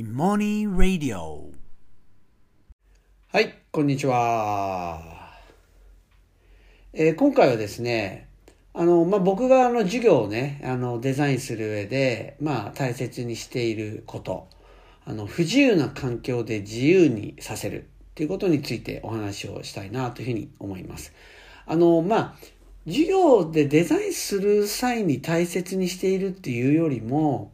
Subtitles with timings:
[0.00, 1.50] Imoni Radio
[3.28, 5.34] はい、こんにちは。
[6.94, 8.26] えー今回はですね、
[8.72, 14.48] あの、まあ、僕があの授業をね、あの、デザインする上で、まあ、大切にしていること、
[15.04, 21.12] あの、不自由な環境で自由にさせるっていうことについてお話をしたいなというふうに思います。
[21.66, 22.34] あの、まあ、
[22.86, 27.52] 授業でデザインする際に大切にしているっていうよりも、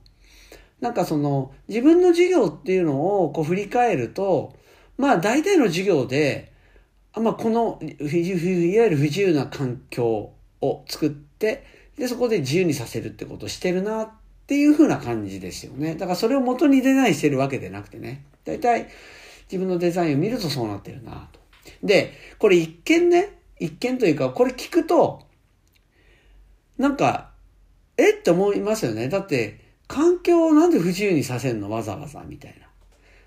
[0.80, 4.54] なんかその自分の授業っていうのをこう振り返ると、
[4.98, 6.52] まあ大体の授業で、
[7.12, 11.64] あまあこのいわゆる不自由な環境を作って、
[11.96, 14.10] でそこで自由にさせるってことをしてるなっ
[14.46, 15.94] ていう風な感じですよね。
[15.94, 18.24] だからそれを元にデザインしてるわけでなくてね。
[18.44, 18.88] 大体
[19.50, 21.40] 自分のデザインを見るとそうなってるなと。
[21.82, 25.22] で、これ一見ね、一見というか、これ聞くと、
[26.78, 27.30] なんか、
[27.96, 28.10] え？
[28.10, 29.08] って思いますよね。
[29.08, 31.70] だって、環境をなんで不自由にさせるの？
[31.70, 32.66] わざわざみたいな。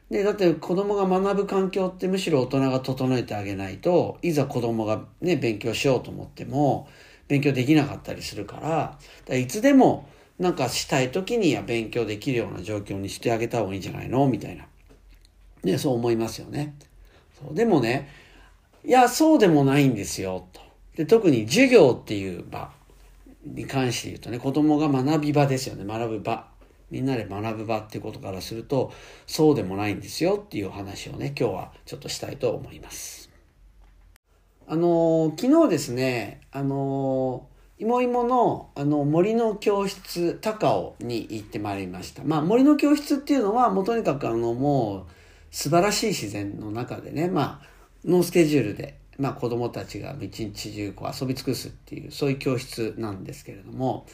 [0.10, 6.90] で、だって子供が学ぶ環境ってむしろ大人が整えてあげないと、いざ子供がね、勉強しようと思っても、
[7.28, 14.28] 勉強できなかったりするから、からいつでもなんかしたい時には勉強できるような状況にしてあげた方がいいんじゃないの？
[14.28, 14.66] みたいな。
[15.64, 16.76] ね、そう思いますよね。
[17.40, 18.10] そうでもね、
[18.84, 20.62] いや、そうでもないんですよ、と。
[20.96, 22.72] で、特に授業っていう場
[23.46, 26.48] に関して言うとね、子供が学び場ですよね、学ぶ場。
[26.92, 28.92] みんなで学ぶ場っていうことからすると、
[29.28, 33.30] そうでもないんですよっていう話をね、今日はちょっとしたいと思います。
[34.68, 42.24] あの昨日ですね、あのー、いもいもの、あの、森の教室、高尾に行ってまいりました。
[42.24, 45.12] まあ、森の教室っていうのは、もうとにかくあの、もう、
[45.50, 47.68] 素晴らしい自然の中でね、まあ、
[48.04, 54.08] ノースケジュールで、まあ、子供たちが一日中こう遊び尽くすっていう、そういう教室なんですけれども、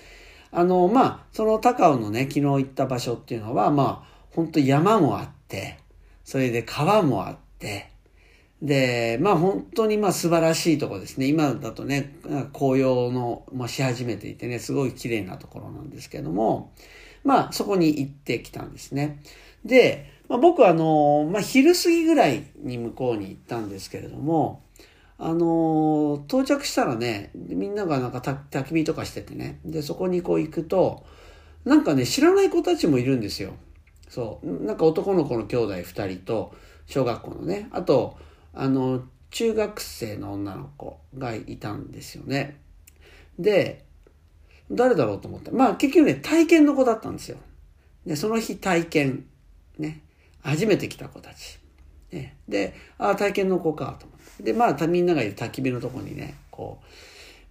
[0.51, 5.79] あの、まあ、その高尾のね、昨日行った場所っていうのは、まあ、本当山もあって、
[6.23, 7.91] それで川もあって、
[8.61, 11.27] で、まあ本当にまあ素晴らしいとこですね。
[11.27, 12.15] 今だとね、
[12.53, 16.73] 紅葉の、まあ、し始めていてね、すごい綺麗なところなんですけども、
[17.23, 19.21] まあそこに行ってきたんですね。
[19.63, 24.63] で、まあ、僕はあの、まあ昼過ぎぐらいに向こうに行ったんですけれども、
[25.17, 31.05] あの、到着したらね、みんながなんか焚き火とかしててね、で、そこにこう行くと、
[31.63, 33.53] なんかね、知らない子たちもいるんですよ。
[34.09, 34.65] そう。
[34.65, 36.53] なんか男の子の兄弟二人と、
[36.85, 38.17] 小学校のね、あと、
[38.53, 42.57] あの、中学生の女の子がいたんですよね。
[43.39, 43.83] で、
[44.71, 45.51] 誰だろうと思って。
[45.51, 47.37] まあ結局ね、体験の子だったんですよ。
[48.05, 49.25] で、その日体験、
[49.77, 50.01] ね、
[50.41, 51.59] 初めて来た子たち。
[52.15, 54.43] ね、で、ああ、体験の子かと思って。
[54.43, 56.85] で、まあみんながいる焚き火のとこにね、こう、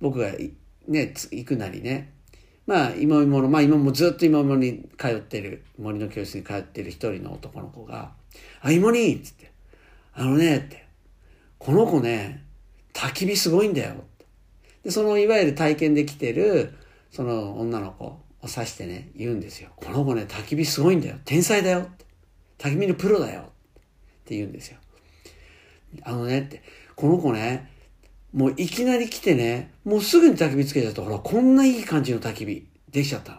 [0.00, 0.32] 僕が
[0.88, 2.12] ね、行くなりね、
[2.66, 8.12] まあ、今芋の、まあ今もずっと今芋に通ってる、森の教室に通ってる一人の男の子が、
[8.60, 9.52] あ、芋にっつって、
[10.14, 10.86] あのね、って、
[11.58, 12.44] この子ね、
[12.94, 13.94] 焚き火すごいんだよ。
[14.82, 16.74] で、そのいわゆる体験できてる、
[17.10, 19.70] その女の子を指してね、言うんですよ。
[19.76, 21.16] この子ね、焚き火すごいんだよ。
[21.24, 21.88] 天才だよ。
[22.58, 23.50] 焚き火のプロだよ。
[24.24, 24.78] って言うんですよ。
[26.02, 26.62] あのね、って、
[26.96, 27.70] この子ね、
[28.32, 31.02] もういきなり来てね、もうすぐに焚き火つけちゃった。
[31.02, 33.38] ほら、こんないい感じの焚き火できちゃったの。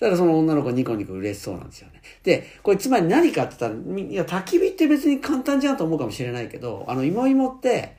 [0.00, 2.00] だからその女の子ニコニコ嬉しそうなんですよね。
[2.22, 7.96] で、これつまり何かって言ったら、いや、焚き火って別に簡単じゃんと思うかもしれないけど、あの、芋芋って、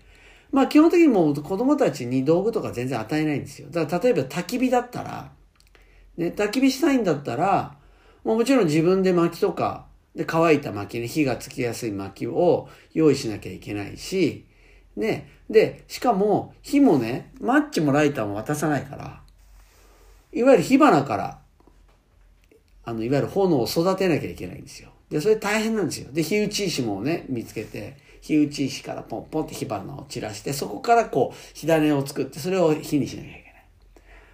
[0.52, 3.68] まあ基本的にもう子供たちに道具とか全然与えないんですよ。
[3.70, 5.32] だから例えば焚き火だったら、
[6.18, 7.76] ね、焚き火したいんだったら、
[8.24, 9.89] もうもちろん自分で薪とか、
[10.20, 14.46] で、乾いた薪ね、火がつきやすい薪を用意しなきゃいけないし、
[14.98, 19.22] ね、で、しかも火もね、マッチもライターも渡さないから、
[20.34, 21.40] いわゆる火花から、
[22.84, 24.90] あの、いわゆる炎を育てなきゃいけないんですよ。
[25.10, 26.12] で、それ大変なんですよ。
[26.12, 33.66] で、火打ち石もね、見つけて、火打ち石からポンポンって火花を散らして、そこからこう、火種を作って、それを火にしなきゃいけない。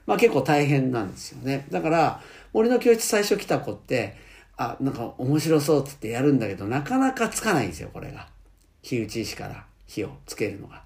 [0.07, 1.67] まあ結構大変なんですよね。
[1.69, 2.21] だから、
[2.53, 4.24] 俺の教室最初来た子って、
[4.57, 8.27] あ、なんか面白そうっつってやるんだけど、なかなかつかないんですよ、これが。
[8.81, 10.83] 火打ち石から火をつけるのが。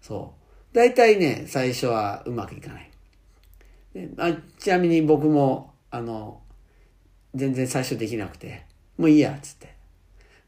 [0.00, 0.34] そ
[0.72, 0.74] う。
[0.74, 2.90] 大体ね、最初はうまくいかない。
[3.94, 6.40] であちなみに僕も、あの、
[7.34, 8.64] 全然最初できなくて、
[8.98, 9.74] もういいや、つって。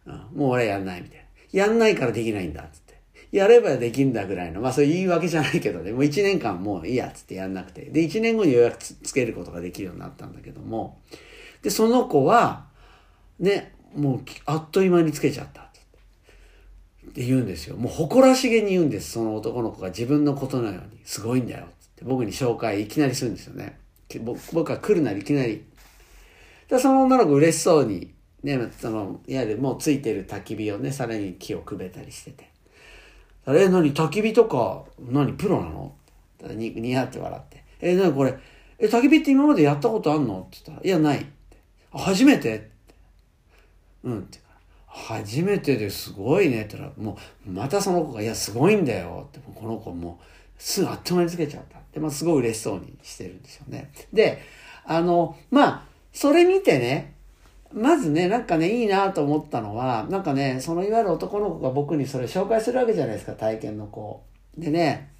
[0.06, 1.24] うん、もう俺やんないみたいな。
[1.52, 3.00] やんないからできないんだ、つって。
[3.30, 7.82] やればできんだぐらいの、まあそういう言い訳じゃないけどね、もう一年間もういいや、つってやんなくて。
[7.86, 11.00] で、一年後にようやくつけることができるようになったんだけども、
[11.62, 12.66] で、その子は、
[13.38, 15.62] ね、もうあっという間につけちゃった。
[15.62, 17.76] って言うんですよ。
[17.76, 19.12] もう誇らしげに言うんです。
[19.12, 21.00] その男の子が自分のことのように。
[21.04, 21.64] すごいんだよ。
[21.64, 23.78] って僕に紹介いきなりするんですよね。
[24.20, 25.64] 僕僕は来るなりいきなり。
[26.68, 32.50] で、その女の子嬉しそうに、ね、その、いわゆるもうついてる焚き火をね、さらに木をくべたりしてて。
[33.46, 35.94] え、何焚き火とか、何プロなの？
[36.54, 37.64] に、にやって笑って。
[37.80, 38.34] え、なにこれ、
[38.78, 40.40] え、焚き火って今までやったことあんの？
[40.40, 41.26] って言ったら、いや、ない。
[41.92, 42.70] 初めて。
[44.04, 44.42] うんって
[44.86, 47.16] 初めてですごいねって言ったら、も
[47.46, 50.20] う、またその子が、いや、すごいんだよって、この子も、
[50.58, 51.78] すぐあっという間につけちゃった。
[51.92, 53.90] で、まあ、すごい嬉しそうにしてるんですよね。
[54.12, 54.42] で、
[54.84, 57.14] あの、まあ、それ見てね、
[57.72, 64.22] まずね、なんかね、いいなと思ったのは、なんかね、そのいわゆる男の子が僕にそれ紹介するわけじゃないですか、体験の子。
[64.58, 65.14] でね、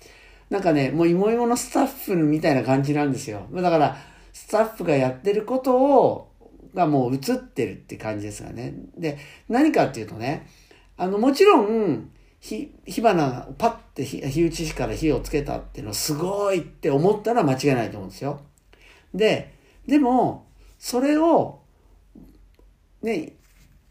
[0.50, 3.46] なんかね、もう芋芋のスタッフみたいな感じなんですよ。
[3.52, 3.96] だから、
[4.34, 6.31] スタッフがやってることを、
[6.74, 8.74] がもう映ってるって感じですよね。
[8.96, 10.48] で、何かっていうとね、
[10.96, 12.10] あの、もちろん、
[12.40, 18.40] 火、火花、パッて火打ち師から火をつけたっていうのはすごいって思ったら間違いないと思うんですよ。
[19.14, 19.54] で、
[19.86, 20.46] でも、
[20.78, 21.60] それを、
[23.02, 23.36] ね、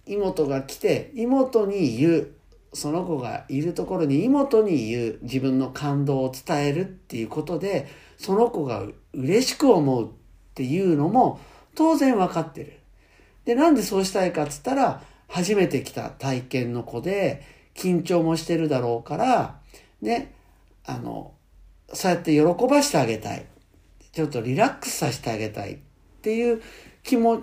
[0.06, 2.32] 妹が来て、妹に言う。
[2.74, 10.10] その子がいるところに妹に言う自分の感動を伝えるっていうことで、その子が嬉しく思うっ
[10.54, 11.42] ていうのも
[11.76, 12.80] 当然分かってる。
[13.46, 17.42] で、なんでそうしたいかっつったら、初めて来た体験の子で、
[17.74, 19.60] 緊張もしてるだろうから、
[20.02, 20.34] ね、
[20.86, 21.34] あの、
[21.94, 23.46] そうやって喜ばしてあげたい。
[24.12, 25.78] ちょっとリラックスさせてあげたいっ
[26.22, 26.62] ていう
[27.04, 27.42] 気も、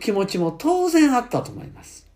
[0.00, 2.06] 気持ちも当然あったと思います。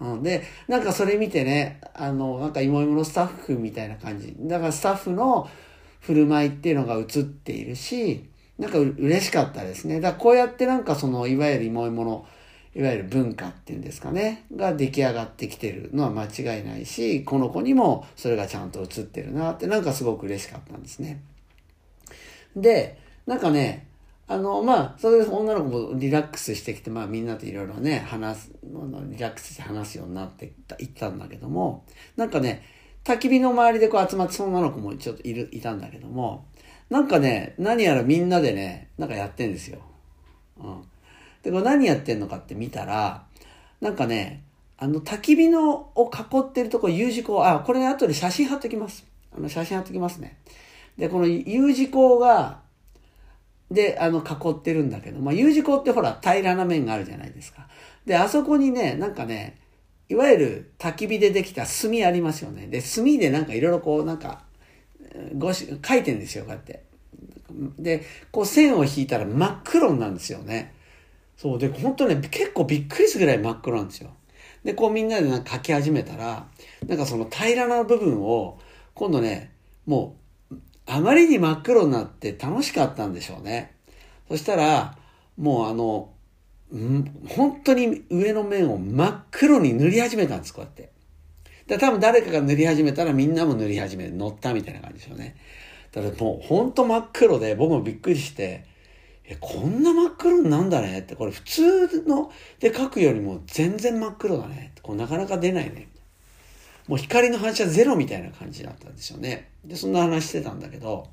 [0.00, 4.34] うん、で、なんかそれ見てね、あの、なんか芋芋のスタッフみたいな感じ。
[4.38, 5.48] だからスタッフの
[6.00, 8.24] 振る舞いっていうのが映っているし、
[8.58, 10.00] なんか嬉しかったですね。
[10.00, 12.26] だこうやってなんかその、いわゆる芋芋の、
[12.74, 21.22] いわゆる文化っていうんですかね、が出来上がってきてるのは間違いないし、この子にもそれがちゃんと映ってるなって、なんかすごく嬉しかったんですね。
[22.56, 23.86] で、なんかね、
[24.26, 31.84] あの、まあ、それで女の子もリラックスしてきて、まあみんなといろいろね、話す、リラックスして話すようになっていったんだけども、
[32.16, 32.62] なんかね、
[33.04, 36.44] 焚き火の周りでこう集まってその女の子もちょっといる、いたんだけども、
[36.90, 39.80] なんかね、何やらみんなでね、なんかやってんですよ。
[40.58, 40.82] うん。
[41.42, 43.24] で、これ何やってんのかって見たら、
[43.80, 44.42] なんかね、
[44.78, 49.04] あの、焚き火のを囲ってるとこ U 字工、あ、これ、後で写真貼っときます。
[49.36, 50.38] あの、写真貼っときますね。
[50.96, 52.60] で、この U 字工が、
[53.70, 57.68] で、あの、囲ってるんだけど、まあ、U 字工ってほら、平らな面があるじゃないですか。
[58.06, 59.58] で、あそこにね、なんかね、
[60.08, 62.66] いわゆる焚き火でできた炭ありますよね。
[62.66, 64.44] で、炭でなんかいろいろこう、なんか、
[65.36, 66.84] ごし、書いてんですよ、こうやって。
[67.78, 70.74] で、こう線を引いたら真っ黒なんですよね。
[71.36, 71.58] そう。
[71.58, 74.10] で、本当ね、結構びっくりするぐらい真っ黒なんですよ。
[74.64, 76.48] で、こうみんなでなんか書き始めたら、
[76.86, 78.58] なんかその平らな部分を、
[78.94, 79.52] 今度ね、
[79.86, 80.16] も
[80.50, 80.56] う、
[80.86, 83.74] あまりに真っ黒になって楽しかったんでしょうね。
[84.28, 84.96] そしたら、
[85.36, 86.10] もうあの、
[86.74, 90.92] ん本当に上の面を真っ黒に塗り始めたんです、こうやって。
[91.68, 95.36] で多分誰かが塗り始めたらみんなも塗り始めて、乗ったみたいな感じですよね。
[95.92, 98.64] だからもう本当真っ黒で僕もびっくりして、
[99.24, 104.80] え、こんな真っ黒なんだねって、これ普通ので書くよりも全然真っ黒だねって。
[104.80, 105.88] こうなかなか出ないね。
[106.86, 109.50] もう光の反射ゼロみたいな感じだったんですよね。
[109.62, 111.06] で、そんな話してたんだけど、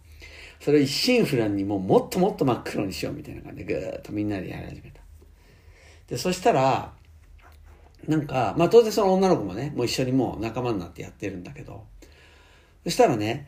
[0.62, 5.02] それ一心不乱にもうもっともっと真っ黒にしようみたいな感じでぐーっとみんなでやり始めた。
[6.08, 6.94] で、そしたら、
[8.08, 11.86] なんか、まあ当然その女の子もね、もう一緒にもう仲間になってやってるんだけど、
[12.84, 13.48] そしたらね、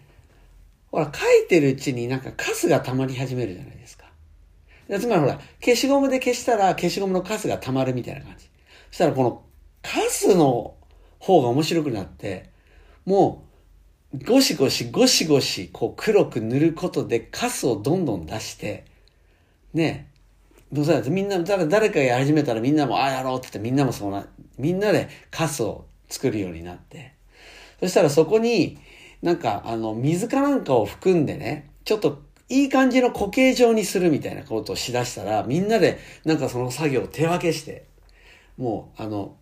[0.92, 4.06] ほら、書いてるうちになんかカスが溜まり始めるじゃないですか。
[4.88, 8.50] つまりほら、消しゴムで消したら消しゴムのカスが溜まるみたいな感じ。
[8.90, 9.44] そしたらこの
[9.82, 10.76] カスの
[11.20, 12.50] 方が面白くなって、
[13.06, 13.44] も
[14.14, 18.86] う、ゴシゴシゴシゴシこう黒く塗ることでカスをどんどん出して、
[19.74, 20.10] ね
[20.72, 27.14] どうせだってみんな、誰かやり始めたらみんなもああやろうって言ってみんなもそうな、みんなでカスを作るようになって。
[27.80, 28.78] そしたらそこに、
[29.22, 37.88] なんかあの水かなんかを含んでね、ちょっといい感じの固形状にするみたいなことをしだしたら、みんなでなんかその作業を手分けして、
[38.58, 39.38] もうあの、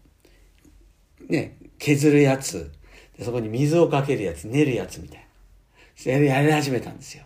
[1.29, 2.71] ね、削るやつ、
[3.21, 5.25] そこに水をかけるやつ、練るやつみたいな。
[6.11, 7.23] やり始めたんですよ。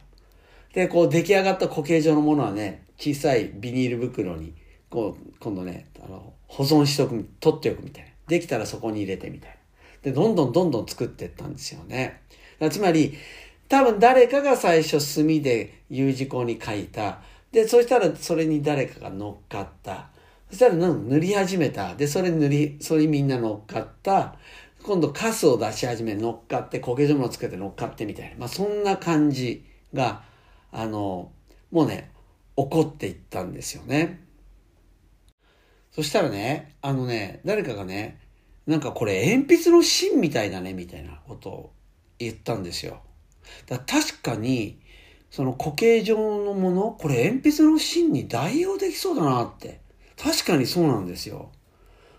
[0.73, 4.53] で、こう出来上がった固形状のものはね、小さいビニール袋に、
[4.89, 8.09] こう、今度ね、あの、保存しておく、取っておくみたいな。
[8.27, 9.55] できたらそこに入れてみたいな。
[10.03, 12.21] で、どんどんどんどん作っていったんですよね。
[12.69, 13.13] つまり、
[13.69, 17.21] 多分誰かが最初墨で U 字工に書いた。
[17.51, 20.09] で、そしたらそれに誰かが乗っかった。
[20.49, 21.95] そしたら塗り始めた。
[21.95, 24.35] で、それ塗り、それみんな乗っかった。
[24.83, 28.35] 今度カスを出し始め乗っかって、焦げ状をつけて乗っかってみたいな。
[28.37, 30.23] まあそんな感じが、
[30.71, 31.31] あの、
[31.71, 32.11] もうね、
[32.63, 34.21] 起こっていったんですよね。
[35.91, 38.19] そしたらね、あのね、誰かがね、
[38.67, 41.73] なんかこれ鉛筆の芯みたいだね、みたいなことを
[42.19, 43.01] 言ったんですよ。
[43.67, 44.79] だ確かに、
[45.31, 49.81] その固形状のもの、これ鉛筆の芯に代用できそうだなって。
[50.17, 51.51] 確かにそうなんですよ。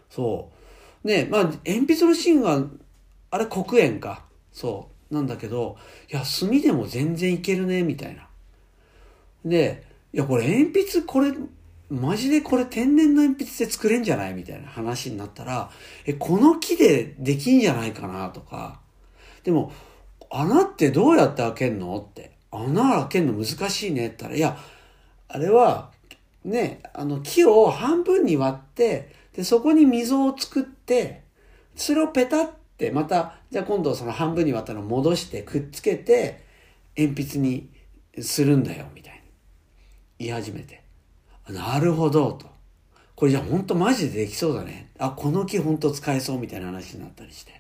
[0.09, 0.51] そ
[1.05, 1.07] う。
[1.07, 2.65] ね、まあ、鉛筆の芯は、
[3.31, 4.25] あれ黒鉛か。
[4.53, 5.15] そう。
[5.15, 5.77] なんだけど、
[6.11, 8.29] いや、墨でも全然いけるね、みたいな。
[9.45, 11.33] で、いや、これ鉛筆、これ、
[11.89, 14.35] マジでこれ天然の鉛筆で作れんじゃない？
[14.35, 15.71] みたいな話になったら、
[16.07, 18.81] え、この木でできんじゃないかなとか。
[19.45, 19.73] でも、
[20.31, 21.99] 穴ってどうやって開けんの？
[21.99, 22.33] って。
[22.53, 24.57] 穴開けんの難しいねって言ったら、いや、
[25.29, 25.91] あれは、
[26.45, 31.23] ね、あの木を半分に割って、で、そこに溝を作って、
[31.77, 36.45] それをペタってまた、じゃあ今度その半分に割ったのを戻してくっつけて、
[36.97, 37.69] 鉛筆に
[38.21, 39.20] するんだよ、みたいに
[40.21, 40.83] 言い始めて。
[41.49, 42.47] なるほど、と。
[43.17, 44.91] これじゃあ本当マジでできそうだね。
[44.99, 47.53] あ、この木本当使えそうみたいな話になったりして。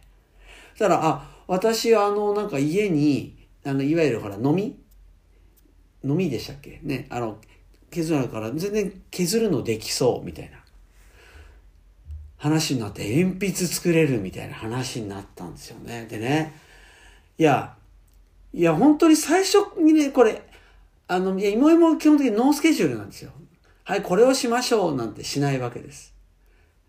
[0.73, 4.79] そしたら、あ、私あの、なんか家に、あの、いわゆるほら、飲み？
[6.05, 6.81] 飲みでしたっけ？
[6.83, 7.38] ね、あの、
[7.90, 10.62] 削るから全然削るのできそうみたいな
[12.37, 16.07] 話になって鉛筆作れるみたいな話になったんですよね。
[16.09, 16.55] でね、
[17.38, 17.75] いや、
[18.52, 20.43] いや本当に最初にね、これ、
[21.11, 23.33] あの、いや、今も基本的にノースケジュールなんですよ。
[23.83, 26.14] はい、これをしましょうなんてしないわけです。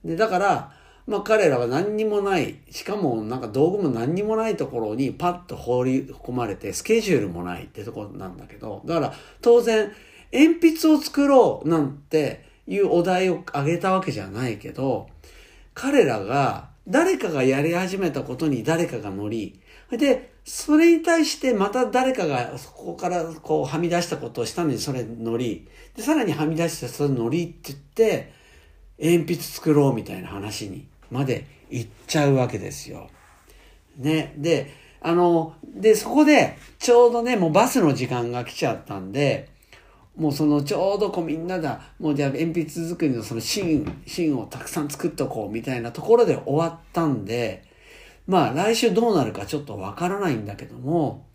[0.06, 0.74] で、だから、
[1.08, 9.92] まあ彼らは何にもない、しかもなんか道具も何にもないところにパッと放り込まれて、スケジュールもないってとこなんだけど、だから当然、
[10.32, 15.10] 鉛筆を作ろうなんていうお題をあげたわけじゃないけど、
[15.74, 19.60] 彼らが誰かがやり始めたことに誰かが乗り、
[19.90, 28.34] で、それに対してまた誰かがそこからこうはみ出したことをしたのにそれ乗り、で、さらにはみ出してそれ乗りって言って、
[29.00, 33.10] 鉛筆作ろうみたいな話にまで行っちゃうわけですよ。
[33.98, 34.34] ね。
[34.38, 34.72] で、
[35.02, 39.50] あの、で、そこでちょうどね、もうバスの時間が来ちゃったんで、
[40.16, 47.64] もうそのちょうどこうみんなだ、もうじゃあ鉛筆作りのその芯、芯をたくさん作っとこうみたいなところで終わったんで、
[48.28, 51.26] まあ来週どうなるかちょっとわからないんだけども、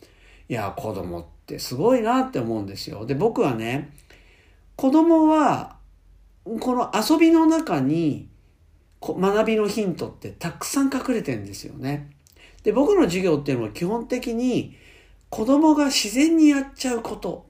[0.49, 3.07] いや、子供ってすごいなって思うんですよ。
[3.07, 3.93] で、僕はね、
[4.77, 5.77] 子供は、
[6.61, 8.29] この遊びの中に
[9.01, 12.11] 学びのヒントってたくさん隠れてるんですよね。
[12.63, 14.77] で、僕の授業っていうのは基本的に
[15.29, 17.47] 子供が自然にやっちゃうこと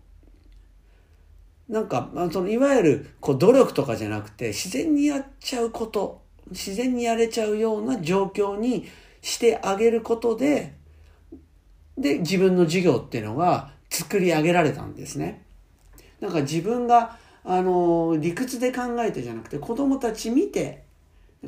[1.69, 8.87] なんか、まあ、そのいわゆるこう努力とかじゃなくて自然にやっちゃうこと自然にやれちゃうような状況に
[9.27, 10.73] してあげることで
[11.99, 15.43] で自分の授業っていうのが作り上げられたんですね。
[16.21, 20.85] なんか自分があの理屈で考えてじゃなくて子供たち見て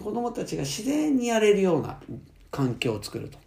[0.03, 2.01] 子供たちが自然にやれるような
[2.51, 3.39] 環境を作ると。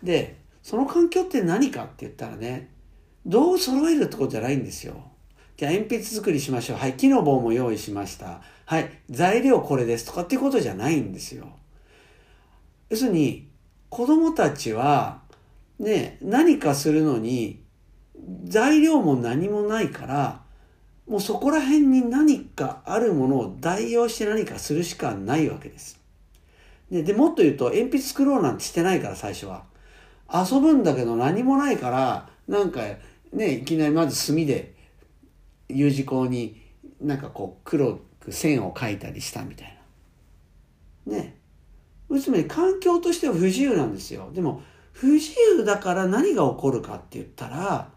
[0.00, 2.70] でその環境って何かって言ったらね
[3.26, 4.94] どう揃えるってことじゃないんですよ。
[5.56, 6.76] じゃあ鉛筆作りしましょう。
[6.76, 8.42] はい、木の棒も用意しました。
[8.64, 11.48] はい、材料これですとかっていうことじゃないんですよ。
[12.90, 13.48] 要するに、
[13.88, 15.22] 子供たちは、
[15.78, 17.62] ね、何かするのに、
[18.44, 20.42] 材料も何もないから、
[21.06, 26.00] もうそこら辺に何かあるものを代用して何かするしかないわけです。
[26.90, 29.64] で、でもっと言うと、鉛筆作ろうなんてしてないから最初は。
[30.32, 32.80] 遊ぶんだけど何もないから、なんか
[33.32, 34.74] ね、いきなりまず墨で
[35.68, 36.62] U 字工に
[37.00, 39.78] なんかこう黒く線を描いたりしたみたい
[41.06, 41.16] な。
[41.18, 41.36] ね。
[42.20, 44.30] つまり環境としては不自由なんですよ。
[44.32, 47.88] でも不自由だから何が起こるかって言ったら、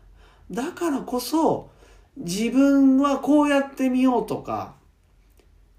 [0.49, 1.69] だからこそ
[2.17, 4.75] 自分はこうやってみようとか、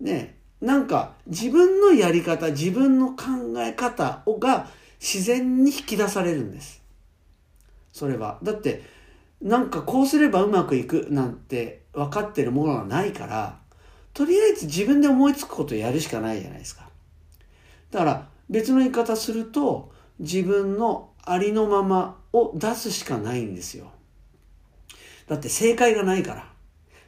[0.01, 3.25] ね、なんか自分のやり方、自分の考
[3.59, 4.69] え方が
[5.01, 6.83] 自然に引き出されるんです。
[7.93, 8.39] それは。
[8.43, 8.83] だって
[9.41, 13.59] なんかこうすればうまくいくなんて分かってるものはないから、
[14.15, 16.88] とりあえず自分で思いつくことをやるしかないじゃないですか。
[17.91, 23.91] だから別の言い方すると、自分のありのままを出すしかないんですよ。
[25.27, 26.53] だって正解がないから。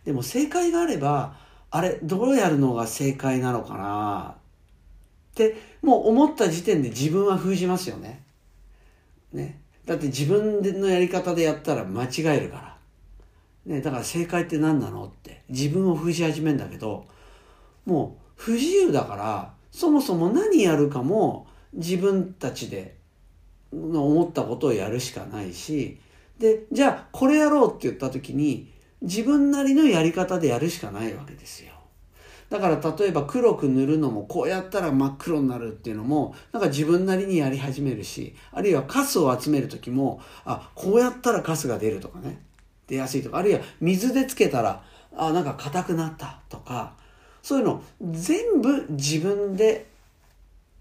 [0.04, 1.36] でも正解があれば、
[1.70, 4.34] あれ、どうやるのが正解なのかな？
[5.32, 8.22] って、もう思った時点で自分は封じますよね。
[9.32, 9.60] ね。
[9.86, 12.76] だって自分のやり方でやったら間違えるから。
[13.74, 15.06] ね、だから正解って何なの？
[15.06, 17.06] って自分を封じ始めるんだけど、
[17.86, 22.96] もう不自由だから、そもそも何やるかも自分たちで
[23.72, 25.98] 思ったことをやるしかないし、
[26.38, 28.70] で、じゃあこれやろうって言った時に
[29.00, 31.72] 自分なりのやり方でやるしかないわけですよ。
[32.50, 42.42] だから例えば黒く塗るのもこうやったら真っ黒になるっていうのもなんか自分なりにやり始めるしあるいはカスを集める時もあこうやったらカスが出るとかね
[42.88, 44.82] 出やすいとかあるいは水でつけたら
[45.16, 46.94] あなんか硬くなったとか
[47.42, 49.86] そういうの全部自分で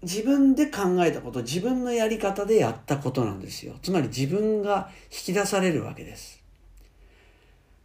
[0.02, 3.74] 自分で考えたこと自分のやり方でやったことなんですよ。
[3.82, 6.42] つまり自分が引き出されるわけです。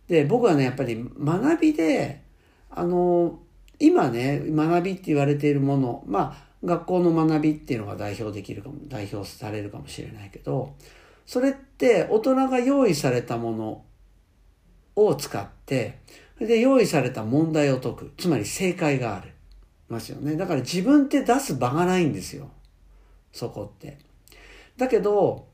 [0.08, 2.22] で僕はねやっぱり学びで
[2.70, 3.40] あの
[3.80, 10.74] 今ね学びって言われているものまあ学校の学びっていうのが代表できるかも代表されるかもしれないけど
[11.26, 13.84] それって大人が用意されたもの
[14.96, 16.00] を使って
[16.40, 18.14] で用意された問題を解く。
[18.18, 19.32] つまり正解がある。
[19.88, 20.36] ますよね。
[20.36, 22.50] だから自分って出す場がないんですよ。
[23.32, 24.00] そこって。
[24.78, 25.48] だけど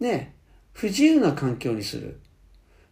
[0.00, 0.34] ね
[0.72, 2.20] 不自由な環境にする。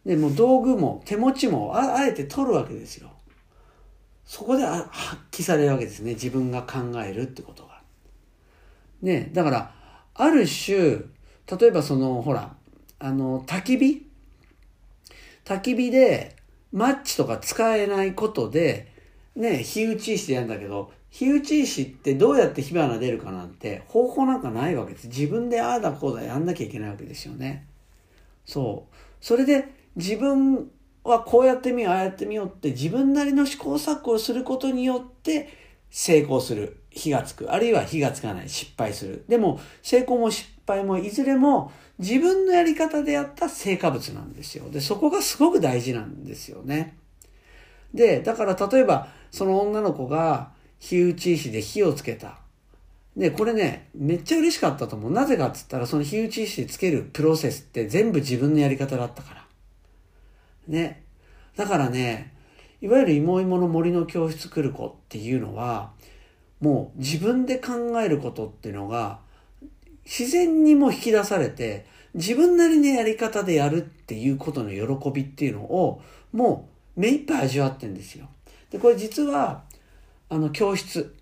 [0.04, 3.10] でもう道具も手持ちもああえて取るわけですよ。
[4.26, 4.90] そこで発
[5.30, 6.14] 揮されるわけですね。
[6.14, 7.82] 自分が考えるってことが。
[9.02, 9.74] ね、だから、
[10.14, 10.98] ある種、
[11.60, 12.56] 例えばその、ほら、
[12.98, 14.06] あの、焚き火？
[15.44, 16.33] 焚き火で、
[16.74, 18.92] マッチとか使えないことで、
[19.36, 25.06] ね、火打ち石でやるんだけど、火打ち石ってどうやって火花出るかなんて方法なんかないわけです。
[25.06, 27.68] 自分でああだこうだやんなきゃいけないわけですよね。
[28.44, 28.94] そう。
[29.20, 30.68] それで自分
[31.04, 35.50] はこうやってみよう、ああやってみようって自分なりの試行錯誤をすることによって
[35.90, 36.80] 成功する。
[36.90, 37.52] 火がつく。
[37.52, 38.48] あるいは火がつかない。
[38.48, 39.24] 失敗する。
[39.28, 44.68] でも成功も失敗もいずれも自分のやり方でやった成果物なんですよ。
[44.70, 46.96] で、そこがすごく大事なんですよね。
[47.92, 52.38] で、だから例えばその女の子が火打ち石で火をつけた。
[53.16, 55.12] で、これね、めっちゃ嬉しかったと思う。
[55.12, 59.44] なぜかっつったら、その火打ち石でつけるプロセスって全部自分のやり方だったから。
[60.66, 61.04] ね。
[61.56, 62.34] だからね、
[62.80, 65.92] いわゆる芋芋の森の教室来る子っていうのは、
[66.60, 69.20] もう自分で考えることっていうのが、
[70.04, 76.00] 自然にも引き出されて、自分なりのやり方でやるっていうことの喜びっていうのを、
[76.32, 78.28] もう目いっぱい味わってんですよ。
[78.70, 79.64] で、これ実は、
[80.28, 81.14] あの、教室。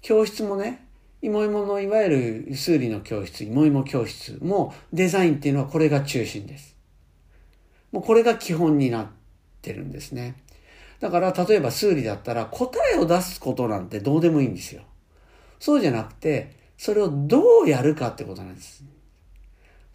[0.00, 0.86] 教室もね、
[1.22, 6.76] 芋芋のいわゆる数理の教室、芋芋教室もデザインっていうのはこれが中心です。
[7.92, 9.06] もうこれが基本になっ
[9.62, 10.36] てるんですね。
[11.00, 14.82] だから例えば数理だったら答えを出すことなんてどうでもいいんですよ。
[15.58, 18.84] そうじゃなくて、それをどうやるかってことなんです。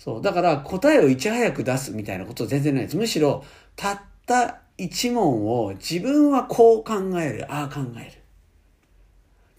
[0.04, 0.22] そう。
[0.22, 2.98] だから答えをいち早く出すみたいなこと全然ないです。
[2.98, 8.12] むしろ、たった一問を自分はこう考える、ああ考える。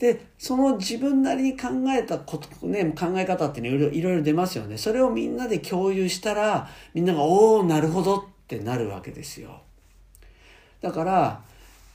[0.00, 4.78] で、その自分なりに考えたこと、ね、考え方っていろいろいろいろ出ますよね。
[4.78, 9.60] それをみんなで共有したら、みんなが、おおなるほどってなるわけですよ。
[10.80, 11.44] だから、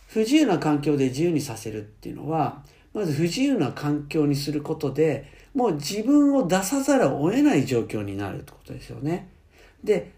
[0.07, 9.27] 不自由な環境で自由にさせるっていうのは、まず不自由な環境にすることで、もう自分を出さざるを得ない状況になるってことですよね。
[9.83, 10.11] で、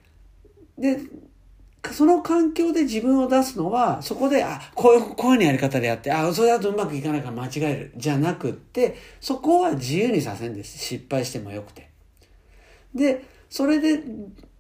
[0.78, 1.00] で、
[1.94, 7.94] その環境で自分を出すのは、そこで、あ、こういう、こういうのやり方でやって、あ、それだとうまくいかないから間違える。
[7.96, 10.78] じゃなくって、そこは自由にさせんです。
[10.78, 11.90] 失敗してもよくて。
[12.94, 14.04] で、それで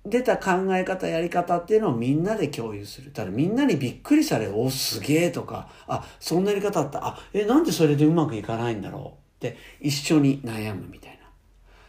[0.05, 3.11] 出た考え方、やり方っていうのをみんなで共有する。
[3.11, 4.57] ただみんなにびっくりされる。
[4.57, 7.05] お、すげえとか、あ、そんなやり方あった。
[7.05, 11.19] あ、え、なんでそれでうまくいかないんだろうって一緒に悩むみたいな。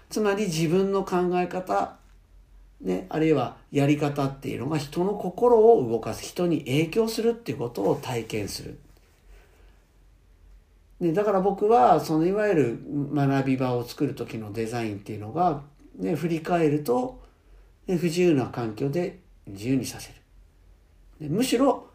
[0.09, 1.97] つまり自分の考え方、
[2.81, 8.79] ね、あるいはやり方っていうのが人の心を動かす人に影響するっていうことを体験する。
[11.01, 12.79] ね、だから僕はそのいわゆる
[13.13, 15.63] 学び場を作る時のデザインっていうのが、
[15.99, 17.21] ね、振り返ると、
[17.87, 20.13] ね、不自由な環境で自由にさせ
[21.21, 21.29] る。
[21.29, 21.90] むしろ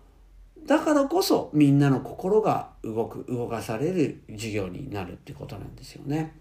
[0.66, 6.34] だからこそみんなの心が動く動かされる授業になるってことなんですよね。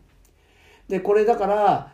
[0.89, 1.93] でこれだから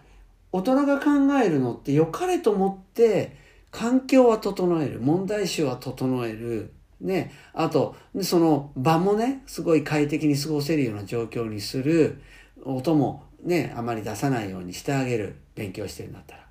[0.53, 1.11] 大人が考
[1.43, 3.37] えるのって良かれと思って
[3.71, 7.33] 環境は整える問題集は整えるね。
[7.53, 12.21] あとその場もねすごい快適に過ごせるような状況にする
[12.65, 16.47] 音もねあまり出さないようにしてあげる勉強してるんだったら。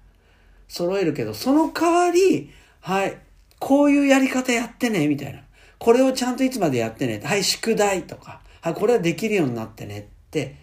[0.68, 3.18] 揃えるけどその代わりはい
[3.60, 5.42] こういうやり方やってねみたいな。
[5.80, 7.22] これをちゃんといつまでやってね？
[7.24, 10.58] はい宿題とかはいこれはできるようになってねって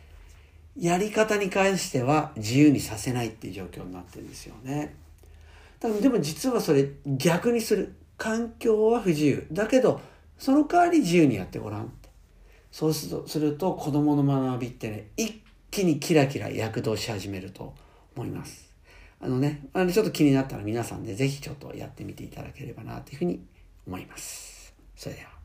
[0.79, 4.95] やり方に関しては自由にさせないっていう状況になってるんですよね。
[5.81, 7.97] 多分でも実はそれ逆にする。
[8.19, 9.47] 環境は不自由。
[9.53, 10.01] だけど、
[10.39, 12.09] その代わり自由にやってごらんって。
[12.73, 17.75] そうすると、すると子供の学びってね、一気にキラキラ躍動し始めると
[18.17, 18.73] 思います。
[19.21, 23.45] あのね、あのちょっと気になったら皆さんでぜひちょっとやってみていただければなというふうに
[23.87, 24.56] 思います。
[24.97, 25.36] それでは。